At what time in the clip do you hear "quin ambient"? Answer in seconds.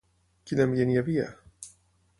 0.51-0.95